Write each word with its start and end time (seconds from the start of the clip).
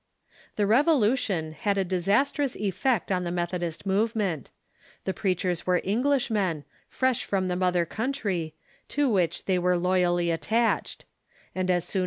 The 0.55 0.65
Revolution 0.65 1.51
had 1.51 1.77
a 1.77 1.85
disastrous 1.85 2.55
effect 2.55 3.11
on 3.11 3.23
the 3.23 3.29
Methodist 3.29 3.85
movement. 3.85 4.49
The 5.03 5.13
preachers 5.13 5.61
Avere 5.61 5.85
Englishmen, 5.85 6.63
fresh 6.87 7.23
from 7.23 7.49
the 7.49 7.55
mother 7.55 7.85
country, 7.85 8.55
to 8.87 9.07
which 9.07 9.45
they 9.45 9.57
AA'ere 9.59 9.79
loyally 9.79 10.31
attached; 10.31 11.05
and 11.53 11.69
as 11.69 11.69
* 11.69 11.69
Daniels," 11.69 11.69
History 11.69 11.69
of 11.69 11.69
Methodism 11.69 11.99
"(N. 11.99 11.99